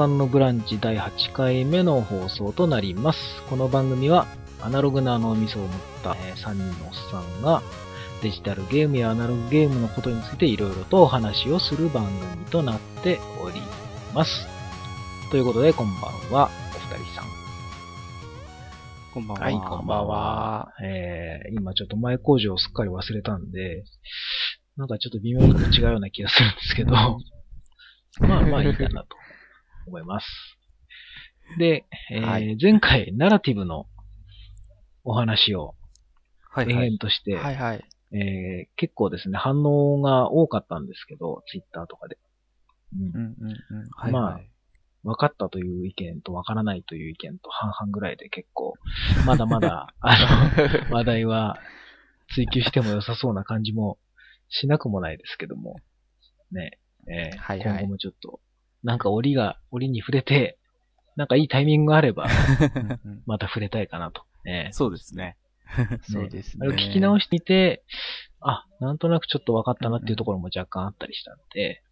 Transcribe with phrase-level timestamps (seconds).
[0.00, 3.18] さんのブランチ第8回目の放送となります。
[3.50, 4.26] この番組は、
[4.62, 5.70] アナログな脳みそを持っ
[6.02, 7.60] た、えー3人のおっさんが、
[8.22, 13.60] デジタルゲームやアナログゲームのことについていろいろとお話をする番組となっており
[14.14, 14.46] ます。
[15.30, 17.26] ということで、こんばんは、お二人さん。
[19.12, 19.44] こんばんは。
[19.44, 20.72] はいこんばんは。
[20.82, 23.84] えー、今ちょっと前工場をすっかり忘れたんで、
[24.78, 26.92] なんかちょっと微妙に違うような気がするんですけど、
[28.26, 29.20] まあまあいいかなと
[29.86, 30.26] 思います。
[31.58, 33.86] で、えーはい前回ナラティブの
[35.04, 35.74] お話を
[36.56, 36.86] 延はいはい。
[36.90, 37.84] 々として、はいはい。
[38.12, 42.18] えー結構ですね、反応が多かったんですけど、ツイッターとかで。
[44.10, 44.50] まあはい。
[45.02, 48.74] 分かったという意見と分からないという意見と半々ぐらいで結構、
[49.26, 50.52] まだまだ、 あ
[50.90, 51.58] の、 話題は
[52.34, 53.98] 追求しても良さそうな感じも
[54.50, 55.76] しなくもないですけども、
[56.52, 56.78] ね、
[57.08, 58.40] えーはいはい今後もちょっと、
[58.82, 60.58] なんか折が、折に触れて、
[61.16, 62.26] なんかいいタイミングがあれば、
[63.26, 64.22] また触れたいかなと。
[64.46, 65.36] えーそうですね。
[66.02, 66.66] そうですね。
[66.66, 67.84] あれを聞き直してみて、
[68.40, 71.82] あ、なんとなくちょっと分かったなっていうところも若干あったりしたので、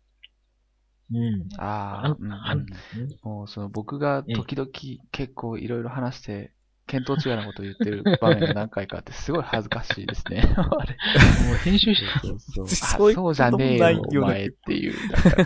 [1.11, 1.49] うん。
[1.59, 2.57] ああ、
[3.23, 4.69] もうその僕が時々
[5.11, 6.53] 結構いろいろ話して、
[6.87, 10.43] 見当違いなことを言ってる場面が何回かあって、すごい恥ずかしいですね。
[10.57, 10.67] あれ。
[11.47, 12.65] もう編集して、そうそう。
[12.65, 12.69] あ、
[13.15, 15.09] そうじゃねえよ、お前っていう。
[15.11, 15.37] だから、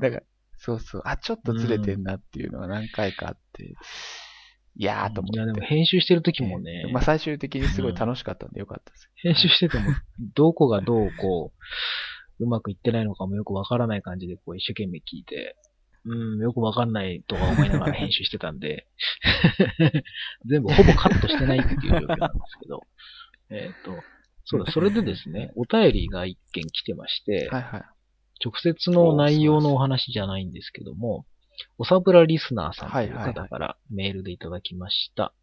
[0.00, 0.22] だから
[0.58, 1.02] そうそう。
[1.04, 3.74] あ、ちょっとずれてんなっていうのが何回かあって、
[4.76, 5.66] いやーと思いやでもって。
[5.66, 9.10] 編集してる時もね、まあ最終的にすごい楽しかったんでよかったです。
[9.16, 9.90] 編集してても、
[10.34, 11.52] どこがどうこ
[12.38, 15.56] う、うまくいってないのかもよくわからない感じで、こう一生懸命聞いて、
[16.04, 18.86] うん、よくわかんないとか思いながら編集してたんで、
[20.46, 22.82] 全部ほぼカットしてないっていう状況なんですけど、
[23.50, 24.00] えっと、
[24.44, 27.84] そうだ、それでですね、お便りが一件来てまして、はいはい。
[28.44, 31.24] 直接の内容のお話じゃないんですけども、
[31.76, 35.34] おさぶらリスナーさんという方からメールでいただきました。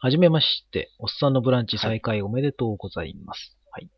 [0.00, 3.56] はじめまして、おっさんのブランチ再開おめでとうございます。
[3.70, 3.90] はい。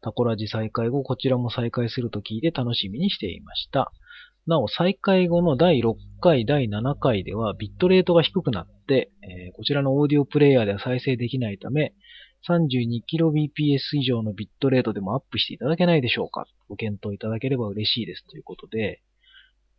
[0.00, 3.92] タコラジ再開後、こちらも再開すると聞いて楽しみにしていました。
[4.46, 11.92] なお、再開後の第6回、第7回ではビットレートが低くなって、えーこちらのオーディオプレイヤーでは再生できないため、
[12.46, 16.46] 32kbps 以上のビットレートでもアップしていただけないでしょうか？
[16.68, 19.02] ご検討いただければ嬉しいですということで、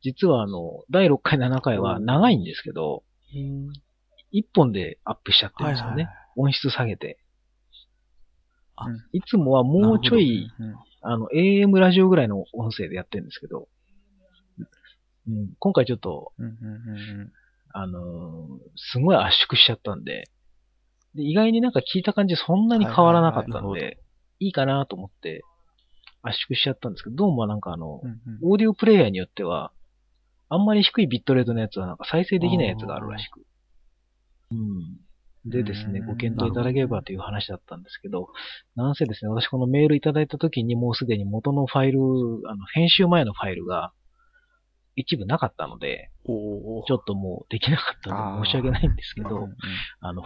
[0.02, 3.04] 実はあの、第6回、7回は長いんですけど、
[4.34, 6.10] 1本でアップしちゃってるんですよね。
[6.36, 7.20] 音質下げて。
[8.76, 8.86] あ。
[9.12, 10.76] いつもはもうちょい、うん。
[11.02, 13.68] あの、AM ラジオぐらいの音声でやってるんですけど、
[15.28, 17.32] うん、今回ちょっと、うんうんうんうん。
[17.72, 20.24] あのーすごい圧縮しちゃったんで
[21.16, 24.00] で、意外になんか聞いた感じそんなに変わらなかったんで、
[24.40, 25.44] いいかなと思って
[26.22, 28.20] 圧縮しちゃったんですけど、どうもなんかあの、うんうん。
[28.52, 29.72] オーディオプレイヤーによっては、
[30.50, 33.42] あんまり低いビットレートのやつはなんか再生できないやつがあるらしく。
[34.52, 35.50] うん。
[35.50, 38.28] でですね、うんご検討いただければという話だったんですけど、
[38.76, 42.00] なんせですね、私このメールいただいた時にもうすでに元のファイル、
[42.50, 43.94] あの、編集前のファイルが
[44.96, 49.48] 一部なかったので、おちょっともうできなかったので申し訳ないんですけど
[50.02, 50.24] あの、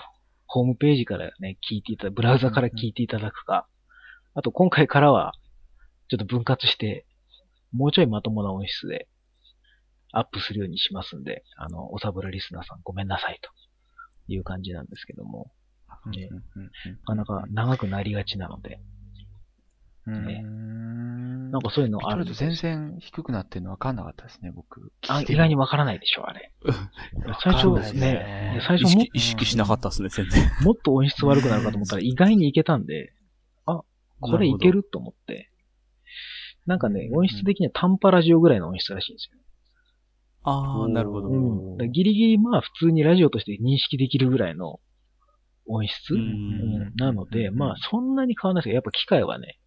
[0.53, 3.67] ホームページからね、聞いていただ、ブラウザから聞いていただくか、
[4.35, 5.33] あと今回からは、
[6.09, 7.07] ちょっと分割して、
[7.71, 9.07] もうちょいまともな音質で、
[10.11, 13.49] アップするようにしますんで、あの、おさぶらリスナーさんごめんなさいと
[14.27, 15.51] いう感じなんですけども、
[17.15, 18.92] なかなか長くなりがちなので、うん
[20.11, 24.91] ねうんなんかそういうのある全然低くなってるの分かんなかったですね、僕。
[25.07, 26.51] あ、意外にわからないでしょ、あれ。
[27.43, 30.51] 最初ですね最初も識意識しなかったですね、全然。
[30.63, 33.13] もっと音質悪くなるかと思ったら意外にいけたんで、
[33.67, 33.83] あ、
[34.19, 35.51] これいけると思って。
[36.65, 39.39] なんかね、音質的には短波ラジオぐらいの音質らしいんですよ。
[40.41, 41.29] ああ、なるほど。
[41.29, 41.91] うん。
[41.91, 44.79] ギリギリまあ普通にラジオとして認識できるぐらいの
[45.67, 49.59] 音質、ううんんなので、うんまあそんなに変わらないですけど、やっぱ機械はね、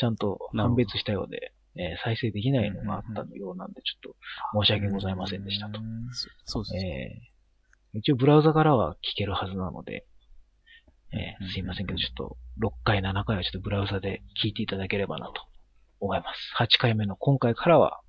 [0.00, 4.14] ちゃんと判別したようで、えー再生できないのがあったのようなんで、ちょっ
[4.54, 5.78] と申し訳ございませんでしたと。
[6.12, 6.86] そそうです。
[6.86, 7.30] えー
[7.92, 10.06] 一応ブラウザからは聞けるはずなので、
[11.12, 15.42] えーうんすいませんけど、ちょっと6回、7回はちょっとブラウザで聞いていただければなと
[16.00, 16.54] 思います。
[16.58, 18.00] 8回目の今回からは、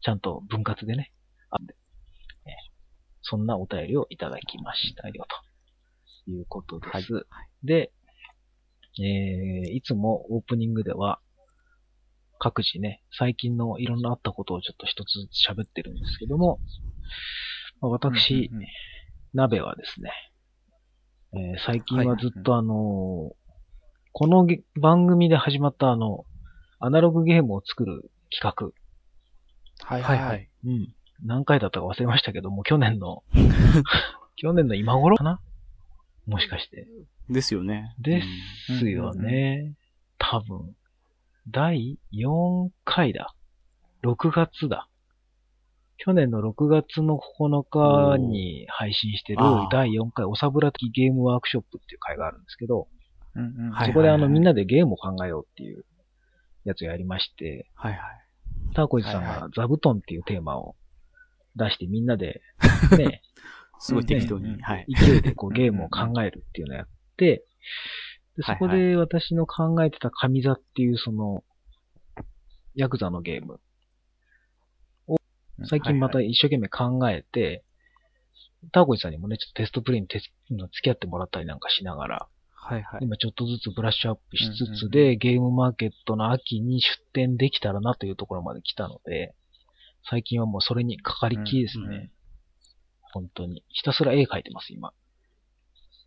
[0.00, 1.12] ちゃんと分割でね、
[1.50, 1.72] あえー
[3.22, 5.26] そんなお便りをいただきましたよ、
[6.24, 7.26] ということです。
[7.64, 7.92] で、
[9.00, 11.20] えーいつもオープニングでは、
[12.38, 16.60] 各自ね、最近のいろんなあったことをちょっと一つずつ喋ってるんですけども、
[17.80, 18.68] まあ私、うんうんうん
[19.34, 20.10] 鍋はですね、
[21.34, 23.46] えー最近はずっとあのー
[24.18, 26.24] このげ番組で始まったあの、
[26.78, 28.72] アナログゲームを作る企
[29.82, 30.48] はいはいはい。
[30.64, 30.94] 画、うん。
[31.22, 33.24] 何回だったか忘れましたけども、去年の、
[34.36, 35.40] 去年の今頃かな？
[36.26, 36.86] もしかして。
[37.28, 37.94] ですよね。
[37.98, 38.22] で
[38.78, 39.74] すよね。
[40.18, 40.74] 多分。
[41.50, 43.34] 第4回だ。
[44.04, 44.88] 6月だ。
[45.98, 49.38] 去年の6月の9日に配信してる
[49.70, 52.88] 第4回おさぶら的ゲームワークショップっていう会があるんですけど、
[53.34, 55.84] うんうんはいそこであのみんなでゲームを考えようっていう
[56.64, 58.00] やつをやりまして、はいはい。
[58.74, 60.74] ターコイズさんが座布団っていうテーマを
[61.54, 62.42] 出してみんなで、
[62.98, 63.22] ね、
[63.78, 64.62] すごい適当うんに。
[64.62, 64.86] はい。
[64.88, 67.44] 勢いでこうゲームを考えるっていうのをやって、で
[68.42, 71.42] そこはいで私の考えてた神座っていうその、
[72.74, 73.58] ヤクザのゲーム
[75.06, 75.16] を
[75.64, 77.64] 最近また一生懸命考えて、
[78.72, 80.30] ターコイズさんにもね、ちょっとテストプレイに手付
[80.82, 83.00] き合ってもらったりなんかしながら、はいはい。
[83.02, 89.34] 今ちょっとずつブラッシュアップしつうんうんうんつで、ゲームマーケットの秋に出店できたらなというところまで来たので、
[90.10, 91.84] 最近はもうそれにかかりっきりですね。
[91.84, 92.10] うんうん
[93.12, 93.64] 本当に。
[93.70, 94.92] ひたすら絵描いてます、今。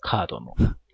[0.02, 0.54] カードの。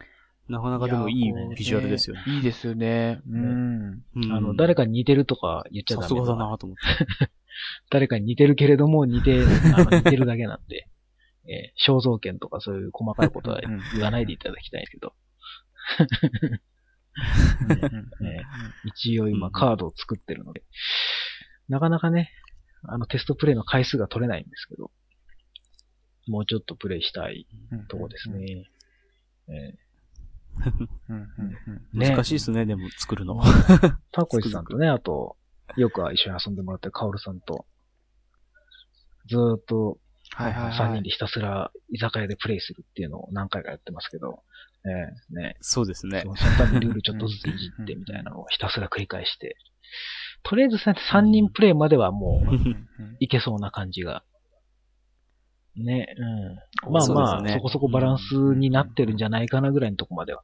[0.48, 2.24] なかなかでもいいビジュアルですよね。
[2.28, 3.22] いいですよね。
[3.28, 4.04] うん。
[4.16, 4.32] うん。
[4.32, 6.78] あの、誰かに似てるとか言っちゃダメさすがだなと思っ
[7.18, 7.32] て。
[7.90, 9.42] 誰かに似てるけれども、似て、
[9.76, 10.88] あの似てるだけなんで、
[11.48, 14.84] えー肖像権とかそういう細かいことはうん言わないでいただきたいん。
[14.84, 15.14] ですけど、
[18.24, 18.42] え
[18.86, 20.64] 一応今うんカードを作ってるので、
[21.70, 22.32] なかなかね、
[22.84, 24.92] あのテストプレイの回数が取れないんですけど、
[26.28, 27.48] もうちょっとプレイしたい
[27.90, 28.30] とこです。
[28.30, 28.70] ね。
[29.48, 29.85] え
[31.10, 31.28] うんうん
[31.94, 32.00] うん。
[32.00, 32.10] ね。
[32.10, 33.42] 難しいですね、でも作るの。
[33.42, 35.38] ータコイチさんとね、あと、
[35.78, 37.66] よく一緒に遊んでもらってるカオルさんと、
[39.28, 39.98] ずーっと
[40.36, 40.90] はいはいはい。
[40.92, 44.44] 3人でひたすら居酒屋でプレイするっていうのを何回かやってますけど、
[44.86, 44.90] え
[45.34, 46.22] えね、そうですね。
[46.22, 46.30] そ。
[46.30, 49.58] のそのためにルールちょっとずついじってみたいなのをひたすら繰り返して、
[50.44, 54.24] とりあえず3人プレイまではもういけそうな感じが。
[55.78, 56.16] ね、
[56.86, 56.94] うん。
[56.94, 60.44] まあまあ、ですねそこそこバランスになってるんじゃないかなぐらいのとこまでは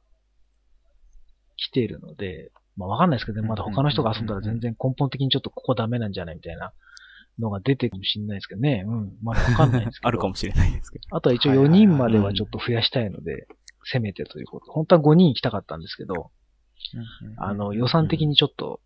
[1.56, 6.72] 来ているので、まあわかんないですけどね、まだ他の人が遊んだら全然根本的にちょっとここダメなんじゃないみたいな
[7.38, 8.84] のが出てくるかもしれないですけどね。
[8.86, 9.12] うん。
[9.22, 10.08] まだわかんないですけど。
[10.08, 11.16] あるかもしれないですけど。
[11.16, 13.46] あとは一応4人まではちょっと増やしたいので、
[13.84, 14.70] せめてということ。
[14.72, 16.30] 本当は5人行きたかったんですけど、
[17.36, 18.80] あの、予算的にちょっと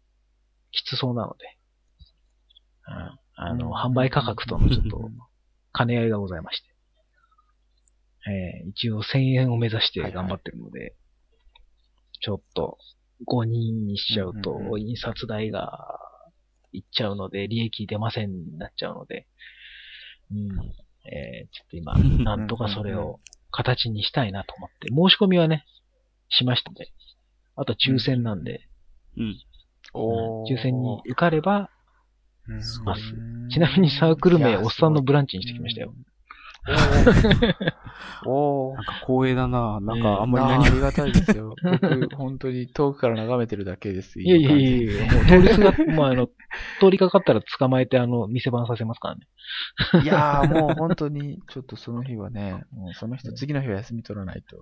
[0.72, 1.58] きつそうなので、
[2.88, 3.18] うん。
[3.34, 5.10] あの、うん販売価格とのちょっと
[5.76, 6.68] 兼ね合いがございまして。
[8.28, 10.96] えー一応1000円を目指して頑張ってるので、
[12.20, 12.78] ちょっと
[13.28, 15.98] 5人にしちゃうとうんうんう印刷代が
[16.72, 19.26] いっちゃうので、利益出ませんになっちゃうので、
[20.30, 20.38] うん。
[21.08, 21.94] えーちょっと今、
[22.24, 23.20] なんとかそれを
[23.52, 25.64] 形にしたいなと思って、申し込みはね、
[26.28, 26.88] しましたので、
[27.54, 28.68] あとは抽選なんで、
[29.16, 29.36] うん。
[29.94, 31.68] おー抽選に受かれば、うん
[32.84, 33.02] ます
[33.50, 35.94] ちなみにサークル名、おっさんのブランチにしてきましたよ。。
[38.26, 39.78] おー おーなんか光栄だな。
[39.80, 40.64] なんかあんまり何も。
[40.64, 41.54] ありがたいですよ。
[41.62, 44.20] 僕、本当に遠くから眺めてるだけです。
[44.20, 46.26] いやいやいやいいや、もう通りすが、まあ、あの、
[46.80, 49.26] 通りかかったら捕まえて、あの、店番させますからね。
[49.92, 50.02] や。
[50.02, 54.56] いやーもう本当に、ちょっとその日はね、もうその人、次の日は休み取らないと。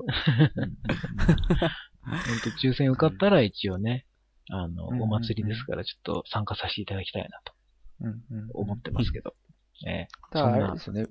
[2.04, 4.04] 本当抽選受かったら一応ね、
[4.50, 7.53] あの、うんお祭りですから、ちょっと参加させていただきたいなと
[8.52, 9.34] 思ってますけど。
[9.86, 11.06] えだからあれですよね。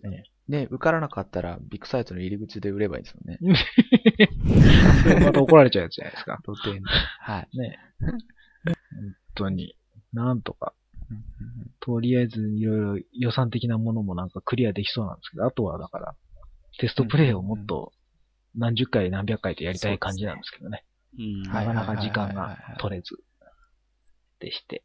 [0.47, 3.39] ね、受からなかったら、ビッグサイトの入り口で売ればいいですよね。
[4.19, 4.27] え。
[5.03, 6.41] それまた怒られちゃうやつじゃないですか。
[6.43, 6.89] 露店で。
[7.19, 7.57] はい。
[7.57, 9.75] ね本当に。
[10.11, 10.73] なんとか。
[11.79, 16.15] とりあえずいろいろ予算的なものもなんかクリアできそうなんですけど、あとはだから、
[16.79, 17.93] テストプレイをもっと
[18.55, 20.85] 何十回何百回とやりたい感じなんですけどね。
[21.17, 23.23] うんはないかなか時間がはい取れず
[24.39, 24.83] でして、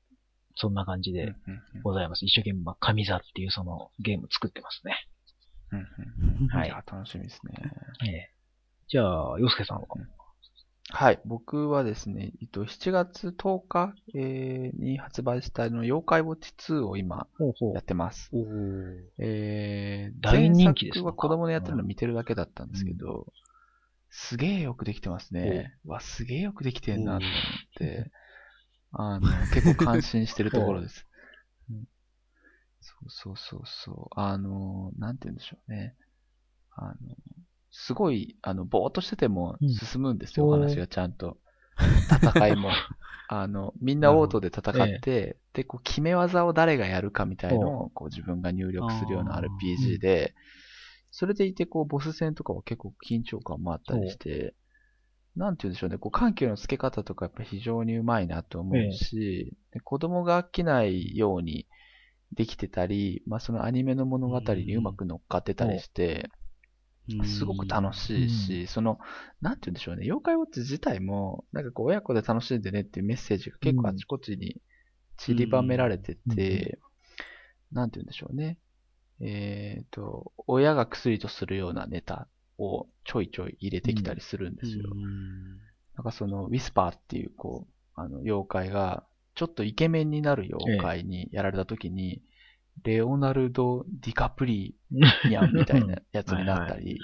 [0.61, 1.35] そんな感じでうんうん
[1.77, 2.25] うんございます。
[2.25, 4.95] 一生懸命、まあ神座っていうそのゲーム作ってますね。
[5.73, 7.55] うんうんうんはい楽しみですね。
[8.07, 8.31] ええ
[8.89, 9.87] じゃあ、洋介さんは？
[10.91, 11.21] はい。
[11.27, 18.31] 僕はですね、えっと、7月10日、えーに発売したあの妖怪ウォッチ2を今ほうほやってます。
[18.33, 18.45] おー
[19.19, 23.27] えー、大人気です前作は子供のやってるの見てるだけだったんですけど、
[24.09, 25.75] すげえよくできてますね。
[25.85, 27.31] わ、すげえよくできてんなと思っ
[27.77, 28.11] て、
[28.93, 31.07] あの、結構感心してるところです。
[31.71, 31.85] うん
[32.81, 34.21] そうそうそうそう。
[34.21, 35.97] あの、なんて言うんでしょうね。
[36.77, 36.95] あの、
[37.71, 41.39] すごい、あの、ぼーっとしててもうん進むんですよ、おーお話がちゃんと。
[42.11, 42.71] 戦いも。
[43.29, 50.35] あの、みんなオートで戦って、で、こう、決め技を誰がやるかみたいのを、こう、自分が入力するような RPG で、
[51.11, 54.55] それでいて、こう、ボス戦とかは結構緊張感もあったりして、
[55.37, 61.67] なんて言うんでしょうね、こう、緩急の付け方とかやっぱ非常にうまいなと思うし、で子供が飽きないように、
[62.33, 66.29] できてたり、まあそのアニメの物語にうまく乗っかってたりして、
[67.25, 68.99] すごく楽しいし、その、
[69.41, 74.61] なんて言うんでしょうね、妖怪ウォッチ自体も、なんかこう親子で楽しんでねっていうメッセージが結構あちこちに
[75.17, 76.79] 散りばめられてて、
[77.73, 78.59] なんて言うんでしょうね。
[79.21, 82.38] えっ、と、親が薬とするようなネタを
[83.09, 84.91] ちょいちょい入れてきたりするんですよ。
[85.97, 89.03] なんかその、ウィスパーっていう、こう、あの、妖怪が、
[89.35, 92.21] ちょっとイケメンになる妖怪にやられた時に、
[92.85, 97.01] レオナルド・ディカプリニャンみたいなやつになったり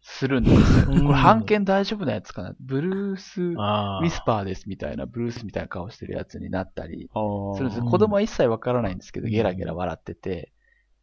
[0.00, 0.86] するんですよ。
[0.88, 2.56] うんこれ、判件大丈夫なやつかな？
[2.58, 3.52] ブルース・ウ。
[3.52, 7.10] ィスパーですみたいな、ブルースみたいな顔してるやつになったり。
[7.56, 10.52] するんです子供は一切わからないんですけど、ゲラゲラ笑ってて、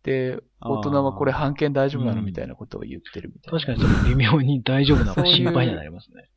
[0.04, 3.60] で、大人はこれ判件大丈夫なのうんみたいなことを言ってるみたいな。
[3.60, 6.30] 確かにその微妙に大丈夫なのか心配にはなりますね。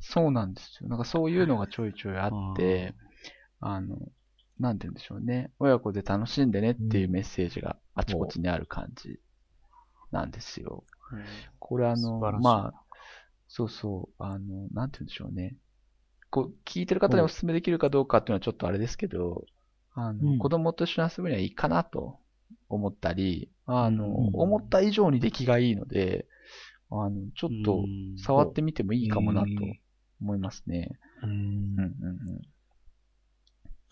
[0.00, 0.88] そうなんですよ。
[0.88, 2.94] なんかそういうのがちょいちょいあって、
[3.60, 3.98] あの、
[4.60, 5.50] なんて言うんでしょうね。
[5.58, 9.18] 親子で楽しんでねっていうメッセージがあちこちにある感じ
[10.12, 10.84] なんですよ。
[11.58, 12.84] これあのまあ、
[13.48, 15.56] そうそう、あの、なんて言うんでしょうね。
[16.30, 19.44] こう、聞いてる方にお勧めできるかどうかっていうのはちょっとあれですけど、
[19.94, 22.18] あの、うん子供と一緒に遊ぶにはいいかなと
[22.68, 26.26] 思ったり、あの、うん思った以上に出来がいいので、
[26.90, 27.84] あの、ちょっと
[28.16, 29.48] 触ってみてもいいかもなと
[30.20, 30.90] 思いますね。
[31.22, 31.44] うんうんうん
[31.76, 32.36] うん。
[32.36, 32.42] う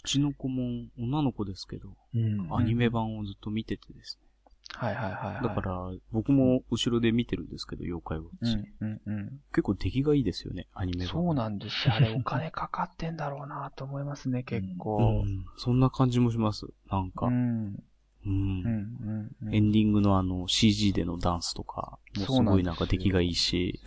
[0.04, 0.64] ちの子も
[0.98, 2.54] 女の子ですけど、うん。
[2.54, 4.28] アニメ版をずっと見ててですね。
[4.74, 5.42] はいはいはい、はい。
[5.42, 8.70] だから、僕も後ろで見てるんですけど、妖怪ウォッチ。
[8.80, 9.40] うんうんうん。
[9.52, 11.08] 結構出来がいいですよね、アニメ版。
[11.08, 11.94] そうなんですよ。
[11.94, 15.24] あれお金かかってんだろうなと思いますね、 結う構。
[15.24, 15.44] ん。
[15.56, 16.66] そんな感じもします。
[16.90, 17.26] なんか。
[17.26, 17.64] ううん。
[17.74, 17.82] ん。
[18.24, 18.68] うんう
[19.44, 19.54] んうん。
[19.54, 23.80] エンディングのあの CG でのダンスとか、すごいなんか出来がいいし。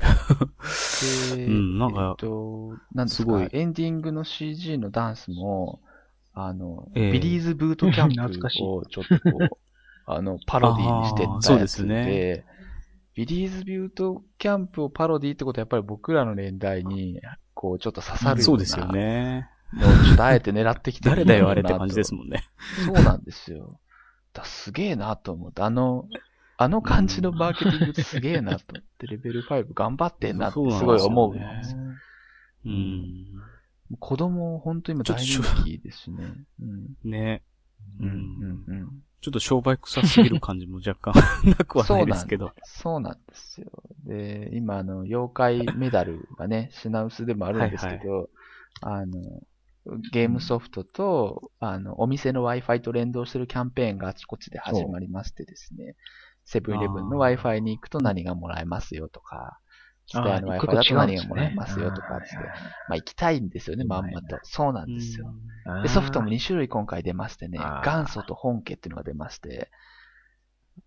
[1.36, 5.82] で うんなんかえっと、なんですかすごいエンディングの CG のダンスも、
[6.34, 9.58] あの、ええビリーズブートキャンプ をちょっとこう、
[10.06, 12.46] あの、パロディにしてったやつで、ですね
[13.16, 17.22] ビリーズビュートキャンプをパロディってことはやっぱり僕らの年代に、
[17.54, 19.50] こう、ちょっと刺さるようなそうですよね。
[19.74, 22.44] のをちょっとあえて狙ってきてる誰だよ、あれって感じですもんね。
[22.86, 23.80] そうなんですよ。
[24.34, 26.08] だすげえなと思って、あの、
[26.58, 31.36] あの感じのマーケティングってすげえなと思って、レベル5頑張ってんなってすごい思う。
[32.66, 33.26] うん。
[34.00, 36.34] 子供、本当今大人気ですしね。
[36.62, 37.10] うん。
[37.10, 37.44] ね。
[38.00, 39.04] うん、うん、うん。
[39.22, 41.14] ちょっと商売臭すぎる感じも若干
[41.50, 42.52] なくはないですけど。
[42.64, 43.72] そうなんですよ。
[44.06, 48.30] で、今、あの、妖怪メダルがね、 品薄でもあるんですけど、
[48.82, 49.42] あの、
[50.12, 55.96] ゲームソフトと、あの、お店の Wi-Fi と連動してるキャンペーンがあちこちで始まりましてですね、
[56.44, 59.60] セブンイレブンの Wi-Fi に行くと何がもらえますよとか、
[60.08, 62.28] スあタヤのあ Wi-Fi だと何がもらえますよとかって、
[62.88, 64.40] まあ行きたいんですよね、まんまと。
[64.44, 65.28] そうなんですよ。
[65.82, 69.72] で、ソフトも2種類今回出ましてね、元祖と本家っていうのが出まして、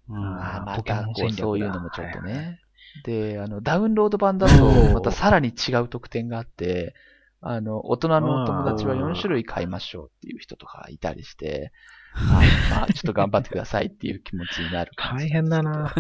[0.08, 0.16] うん。
[0.16, 2.60] あーまたこうそういうのもちょっとね。
[3.04, 4.92] で、あの、ダウンロード版だおと、ー。
[4.92, 6.94] またさらに違う特典があって、
[7.40, 11.72] あの、大人のお友達は4種類買いましょうっていう人とかいたりして、
[12.12, 15.26] あ まあ、ちょっと頑張ってくださいっていう気持ちになる感じ。
[15.26, 15.94] 大変だな。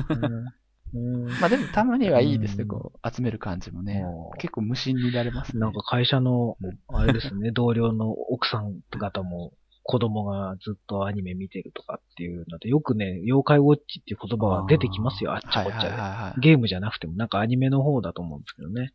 [0.94, 1.26] うん。
[1.26, 2.68] まあでもたまにはいいですね、うん。
[2.68, 4.04] こう、集める感じもね。
[4.38, 5.60] 結構無心になれますね。
[5.60, 6.56] なんか会社の、
[6.88, 9.52] あれですね、同僚の奥さん方も
[9.82, 15.88] 子供がずっとアニメ見てるとかっていうので、よくね、妖怪ウォッチっていう言葉が出てきますよ、あっちこっちで。
[15.88, 16.40] はい。
[16.40, 18.92] ゲームじゃなくても、なんかアニメの方だと思うんですけどね。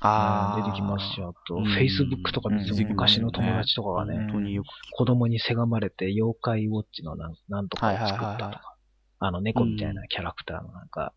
[0.00, 0.64] あー。
[0.64, 1.64] 出てきますし、あと、うん。
[1.64, 2.82] Facebook とか見てうん。
[2.82, 4.08] も昔の友達とかがうん。
[4.08, 8.76] ね、本当によく子供にせがまれて妖怪ウォッチのなんなんとかを作ったとか、
[9.20, 11.12] あの猫みたいなキャラクターのなんか、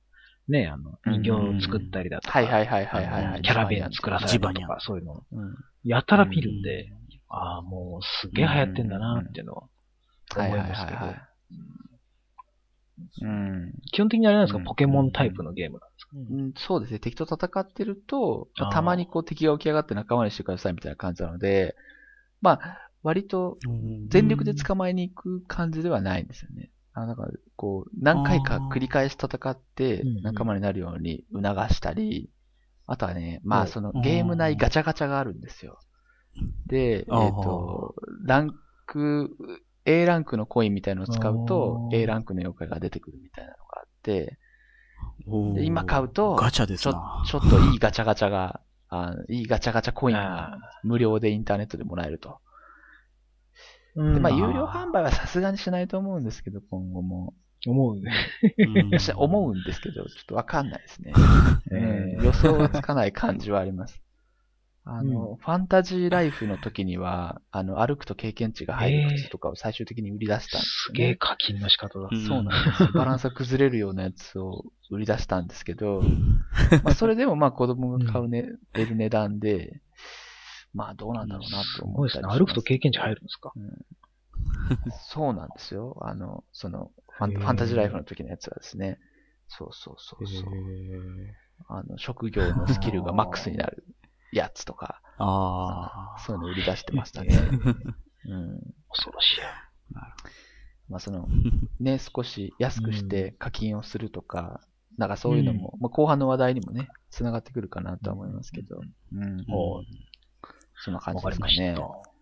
[0.47, 3.41] ね、あの、人形を作ったりだとか、はいはいはいはいはいはい。
[3.41, 6.91] キャラ弁作らせたりだとか、そういうの、うんやたら見るんで、
[7.29, 9.69] ああ、もうすげえ流行ってんだなっていうのは
[10.35, 10.99] 思いますけど。
[13.21, 13.73] うん。
[13.91, 14.65] 基本的にあれなんですか、うん。
[14.65, 16.99] ポケモンタイプのゲームなんですか、うん、そうですね。
[16.99, 21.75] 敵と戦ってると、たまにこう敵が起き上がって仲間にしてくださいみたいな感じなので、
[22.41, 23.59] まあ、割と
[24.07, 26.71] 全力で捕まえに行く感じではないんですよね。
[26.95, 32.31] あなんか、こう、何回か繰り返し戦って仲間になるように促したり、
[32.87, 35.79] あとはね、まあそのうんゲーム内ガチャガチャがあるんですよ。
[36.67, 39.35] で、えっ、あーと、ランク、
[39.83, 44.37] A ランクのコインみたいなのを使うと A ランクの妖怪が出てくるみたいなのがあって、
[45.55, 46.93] で今買うとガチャでちょ。
[47.25, 52.39] ちょっといいガチャガチャが、あいいガチャガチャコインがあ無料でインターネットでもらえると。
[54.01, 57.33] ーで、まあ、うん有料販売はさすがにしないと思うんですけど、今後も。
[57.67, 58.11] 思うね。
[58.57, 61.13] うん私思うんですけど、ちょっとわかんないですね。
[61.71, 64.01] えーうん予想がつかない感じはあります。
[64.87, 70.97] あの、ファンタジーライフの時には、あの、歩くと経験値が入る靴とかを最終的に売り出したんですね。
[70.99, 72.09] げえ課金の仕方だ。
[72.11, 72.89] うんそうなんですよ。
[72.93, 76.03] バランスが崩れるようなやつを売り出したんですけど、
[76.83, 79.81] まあそれでもまあ子供が買うね、得る値段で、
[80.75, 82.19] まあどうなんだろうなとす思ごいですね。
[82.19, 82.45] ったりします。
[82.45, 83.53] 歩くと経験値入るんですか？
[85.09, 85.97] そうなんですよ。
[86.01, 88.99] あの、そのファン、ファンタジーライフの時のやつはですね。
[89.47, 90.53] そうそうそうそう。
[91.67, 93.85] あの、職業のスキルがマックスになる
[94.31, 96.19] やつとか、ああ。
[96.19, 97.27] そういうの売り出してましたね。
[97.31, 97.93] えー
[98.27, 98.59] うん。
[98.89, 99.47] 恐ろしいや。
[100.89, 101.27] まあその、
[101.79, 104.61] ね、少し安くして課金をするとか、
[104.97, 108.81] なんかそういうのも、まあ後半の話題にもね、繋がってくるかなとは思いますけど、
[109.13, 109.45] うん。
[110.75, 111.81] もそんな感わじですかねかりました。。
[111.81, 112.15] うん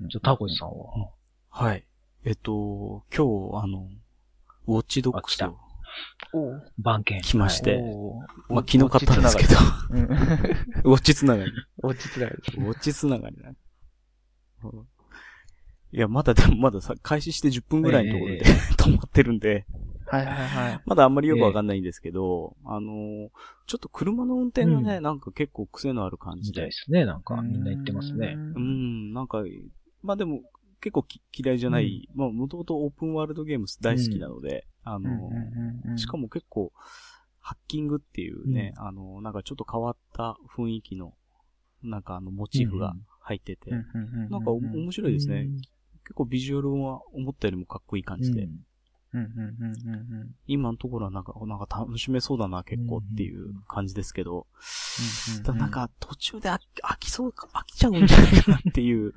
[0.00, 1.10] じゃあ、タコシさんは、
[1.50, 1.84] はい。
[2.24, 3.88] えっと、今日、あの、
[4.68, 5.56] ウォッチドックスあを
[6.32, 7.20] おう番犬。
[7.20, 7.80] 来まして、
[8.48, 9.56] まあ、昨日買ったんですけど、
[9.90, 10.04] うん。
[10.04, 11.50] ウォッチつながり。
[11.82, 12.56] 落ちつらいです。
[12.58, 13.50] ウォッチつながりだ。
[14.64, 14.86] うん
[15.90, 18.44] いや、まだでも、まださ、開始して10分ぐらいのところで、え
[18.76, 19.64] 止まってるんで、
[20.08, 20.80] はいはいはい。
[20.86, 23.28] まだあんまりよくわかんないんですけど、あのー
[23.66, 26.62] ちょっと車の運転がね、うなんか結構癖のある感じで。
[26.62, 27.04] みたいで、すね。
[27.04, 28.38] なんか、みんな言ってますね。
[28.54, 28.58] う。
[28.58, 29.44] ん、なんか、
[30.02, 30.40] まあでも、
[30.80, 36.72] 結構き嫌いじゃない、まあ、もともとオープンワールドゲーム大好きなので、あのー、しかも、も結構、
[37.40, 41.12] ハッキングっていうね、あの、なんかちょっと変わった雰囲気の、
[41.82, 43.70] なんかあの、モチーフが入ってて、
[44.30, 45.48] なんかお面白いですね。
[46.04, 48.48] 結構ビジュアルは思ったよりもかっこいい感じで、
[49.14, 54.46] うんうんうんうん今のところはなんか、なんか楽しめそうだな、結構っていう感じですけど、
[55.36, 56.58] うんただなん、か途中で飽
[56.98, 59.12] きそうか、飽きちゃうんじゃないかなっていう、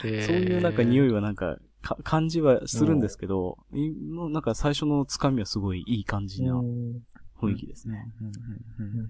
[0.00, 1.08] そ うそういうなんか匂い。
[1.08, 7.02] いはなんか、か感じはするんですけど、いもうなんか最初のつかみはすごいいい感じなうん。
[7.38, 8.12] 雰囲気ですね。
[8.20, 8.34] うんうん
[8.78, 9.06] うんうん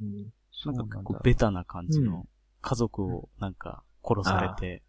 [0.00, 0.32] うん
[0.64, 2.26] なんか結構ベタな感じの、
[2.60, 4.85] 家族をなんか殺されて、うんうんうん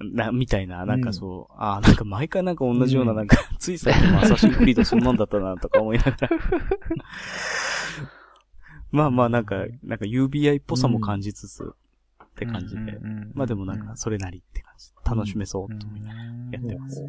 [0.00, 6.28] な、みたいな、なんかそう、ああ、なんか毎回なんか同じような、なんか、つい最近もアサシンクリードそんなんだったな、とか思いながら。
[8.92, 12.98] まあまあ、なんか、なんか UBI っぽさも感じつつ、って感じで。
[13.34, 14.92] まあでもなんか、それなりって感じ。
[15.04, 16.26] 楽しめそうと思いながら。
[16.52, 17.02] やってます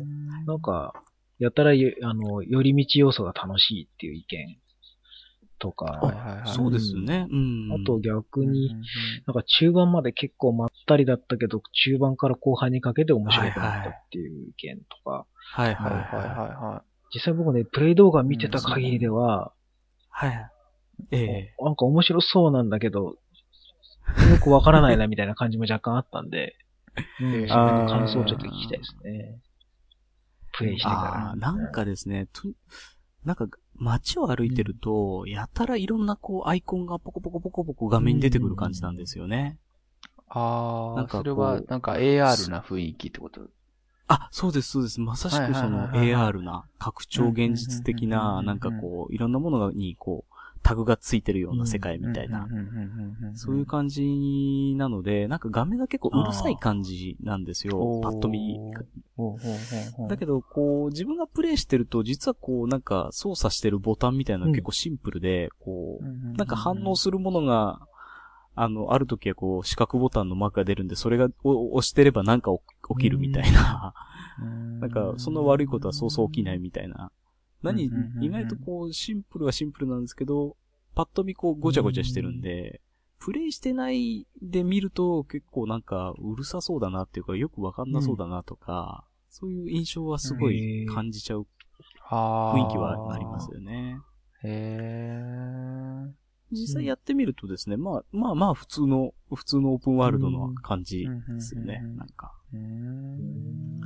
[0.46, 0.94] なんか、
[1.38, 4.58] やたらよ、あの、寄り道要素が楽しいっていう意見
[5.60, 7.28] とか、はいはいはいそうですね。
[7.30, 7.70] うん。
[7.74, 8.82] あと逆に、うん
[9.26, 16.50] なんか中盤まで結構まったりだったけど、中盤から後半にかけて面白くなったっていう意見とか、はいはいはいはいはい。
[16.50, 19.54] は実際僕ね、プレイ動画見てた限りでは、
[20.10, 20.50] はい。
[21.12, 21.56] ええ。
[21.60, 23.18] なんか面白そうなんだけど、よ
[24.42, 26.56] くわからないなみたいな感じも若干あったんで、
[27.22, 29.40] うん、感想をちょっと聞きたいですね。
[30.54, 32.50] プレイしてあかあ、なんかですね、と
[33.28, 39.58] なんか、街を歩いてると、やたらいろんなこう、アイコンがポコポコポコポコ画面に出てくる感じなんですよね。
[40.18, 40.22] い。
[40.30, 43.42] ああ、なんかそれはなんか AR な雰囲気ってこと
[44.08, 45.02] あ、そうです、そうです。
[45.02, 52.48] まさしくその AR な、拡張現実的なんなんかこう、いろんなものにこう、タグがついてるような世界みたいな。
[53.34, 58.60] そういう感じなので、なんか画面が結構うるさい感じなんですよ、パッと見。
[60.08, 66.06] だけど、こう、自分がプレイしてると、実はこう、なんか操作してるボタンみたいなのが結構シンプルで、こう、
[66.38, 67.80] なんか反応するものが、
[68.60, 72.52] あの、ある時はこう、四角ボタンのマークが出るんで、それがお押してればなんか
[72.90, 73.94] 起きるみたいな。
[74.80, 77.12] なんか、そんな悪いことはそうそう起きないみたいな。
[77.62, 77.86] 何
[78.22, 80.56] 意外とこう、シンプルはシンプルなんですけど、
[80.96, 82.82] パッと見こう、ごちゃごちゃしてるんで、
[83.20, 91.48] プレイしてないで見ると結構なんか、うるさそうだなっていうか、よくわかんなそうだなとか、そういう印象はすごい感じちゃう
[92.10, 94.00] 雰雰囲気はありますよね。
[94.44, 96.12] へー。
[96.52, 102.34] 実際やってみるとですね、まあまあまあ普通の、普通のオープンワールドの感じですよねなんか。
[102.54, 102.60] うー。
[102.60, 103.77] ん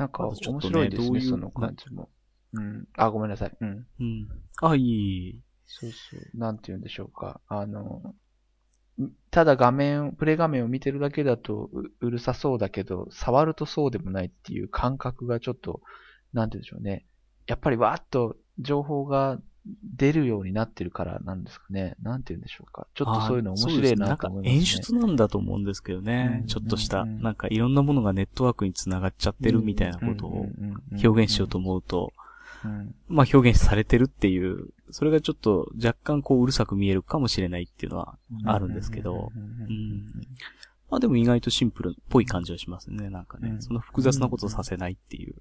[0.00, 2.08] なんか面白いですね、その感じも。
[2.54, 2.86] うん。
[2.96, 3.52] あ、ごめんなさい。
[3.60, 3.86] うん。
[4.00, 4.28] うん。
[4.62, 5.40] あ、いい。
[5.66, 6.38] そうそう。
[6.38, 7.42] なんて言うんでしょうか。
[7.48, 8.14] あの、
[8.98, 15.82] んただ画面、プレイ画面を見てるだけだとううるさそうだけど、触るとそうでもないっていう感覚がちょっと、
[16.32, 17.04] なんて言うんでしょうね。
[17.46, 19.38] やっぱりわーっと情報が
[19.82, 21.96] 出るようになってるからなんですかね。
[22.02, 22.86] なんて言うんでしょうか。
[22.94, 24.56] ちょっとそういうの面白いなと思いますね。
[24.56, 26.44] 演出なんだと思うんですけどねう。
[26.44, 30.46] んちょっとした、うんなんかいろんなものがネットワークにつながっちゃってるみたいなことを
[31.02, 32.12] 表現しようと思うと、
[32.64, 32.94] うん。
[33.08, 40.04] まあ表現されてるっていう、それがちょっと若干こううるさく見えるかもしれないっていうのはあるんですけど、うん
[40.90, 43.10] まあでも意外とシンプルっぽい感じはしますね。
[43.10, 43.54] なんかねう。
[43.54, 45.36] んそんな複雑なことさせないっていう。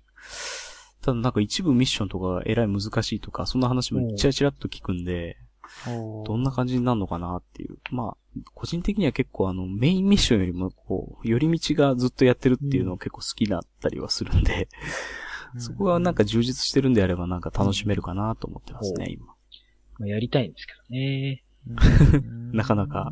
[1.01, 5.38] ただなんか一部ミッションとかがえらい難しいとか、そんな話もちらちらっと聞くんで、
[6.25, 7.77] どんな感じになるのかなっていう。
[7.91, 14.67] まあ、個人的には結構あの、メインミッションよりも、こう、寄り道がずっとやってるっていうのを結構好きだったりはするんで、
[15.57, 19.27] そこがなんか充実してるんであればなんか楽しめるかなと思ってますね、今。
[19.27, 19.33] ま
[20.05, 21.43] あ、やりたいんですけどね。
[22.53, 23.12] なかなか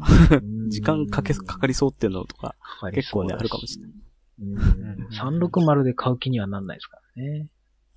[0.70, 2.56] 時間かけ、かかりそうっていうのとか、
[2.94, 3.92] 結構ね、あるかもしれない。
[4.40, 5.40] うん。
[5.40, 7.48] 360で買う気にはなんないですからね。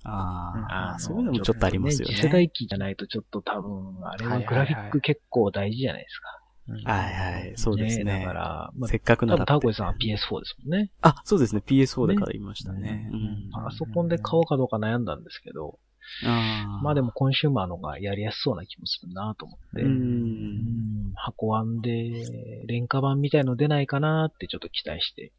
[0.03, 2.15] ああ、そういうのもちょっとありますよね。
[2.15, 6.41] 次世代機じゃないとちょっと多分、あれはグラフィック結構大事じゃないですか。
[6.85, 8.19] はいはい、そうですね。
[8.21, 9.45] だから、まあ、せっかくなら。
[9.45, 10.29] 多分タコイさんは PS4 です
[10.63, 10.91] もんね。
[11.01, 11.61] あ、そうですね。
[11.65, 13.09] PS4 でから言いましたね。
[13.11, 13.49] うん。
[13.51, 15.79] パソコンで買おうかどうか悩んだんですけど、
[16.25, 19.81] あまあでもコンシューマーのがやりやすそうな気もするなと思って。
[19.81, 21.13] うん。
[21.15, 25.31] 箱ワで廉価版みたいの出ないかなってちょっと期待して。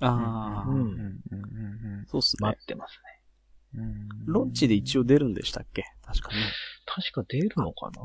[0.00, 0.70] ああ。
[0.70, 1.20] うん。
[2.06, 2.48] そうっすね。
[2.48, 3.13] 待ってますね。
[4.26, 5.84] ロンチで一応出るんでしたっけ？
[6.04, 6.42] 確かに。
[6.86, 8.02] 確か出るのかな？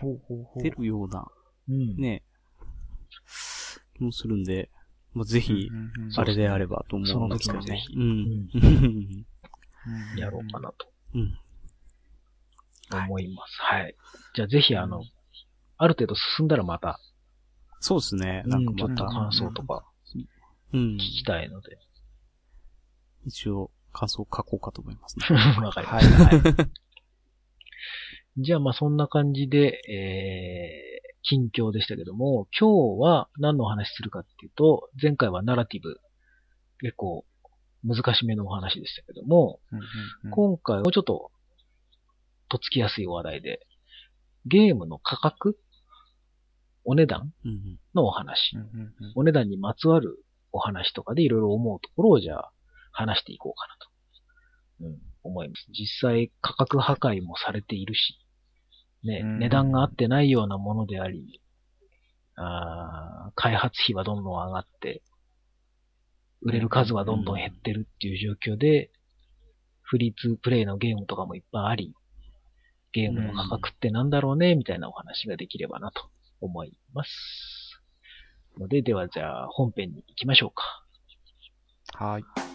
[0.00, 1.26] ほうほうほう出るような。
[1.68, 1.96] うん。
[1.96, 2.22] ね
[3.94, 4.70] 気もするんで、
[5.12, 5.70] まあ、ぜひ、
[6.16, 7.84] あれであればと思うんですけどね。
[7.94, 8.48] うん。
[10.18, 10.88] やろうかなと。
[11.14, 11.38] うん。
[12.90, 13.56] 思います。
[13.60, 13.94] はい。
[14.34, 15.04] じゃあぜひあの、
[15.76, 16.98] ある程度進んだらまた。
[17.78, 18.42] そうですね。
[18.46, 19.84] なんかまた感想とか、
[20.72, 20.96] うん。
[20.96, 21.78] 聞きたいので。
[23.26, 25.26] 一応、感想を書こうかと思いますね。
[25.64, 26.16] わかりました。
[26.26, 26.70] はい。
[28.36, 36.00] じゃあまあそんな感じで、えー、近況でしたけども、今日は何のお話するかっていうと、前回はナラティブ、
[36.80, 37.24] 結構
[37.84, 39.84] 難しめのお話でしたけども、うんうん
[40.24, 41.30] うん、今回はちょっと、
[42.48, 43.66] とっつきやすい話題で、
[44.46, 45.56] ゲームの価格
[46.84, 47.32] お値段
[47.94, 52.52] のお話、うんうんうん、お値段にまつわるお話とかでいろいろ思うところをじゃあ
[52.94, 55.66] 話していこうかなと、うん、思います。
[55.70, 58.18] 実際価格破壊もされているし、
[59.02, 61.42] ね、値段が合ってないようなものであり、
[62.36, 65.02] あ開発費はどんどん上がって、
[66.40, 68.90] 売れる数はどんどん減ってるっていう状況で、
[69.82, 71.94] フリーツープレイのゲームとかもいっぱいあり、
[72.92, 77.82] ゲームの価格ってなんだろうね、みたいなお話ができればなと思います。
[78.58, 82.04] ので、ではじゃあ本編に行きましょうか。
[82.04, 82.53] はい。